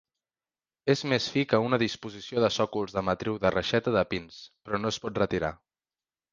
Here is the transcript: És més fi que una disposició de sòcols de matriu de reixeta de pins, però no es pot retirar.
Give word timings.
És 0.93 1.03
més 1.11 1.27
fi 1.33 1.43
que 1.51 1.59
una 1.65 1.79
disposició 1.83 2.43
de 2.45 2.51
sòcols 2.57 2.97
de 2.97 3.05
matriu 3.11 3.39
de 3.45 3.55
reixeta 3.59 3.95
de 3.99 4.07
pins, 4.15 4.43
però 4.67 4.83
no 4.83 4.95
es 4.97 5.03
pot 5.07 5.25
retirar. 5.25 5.57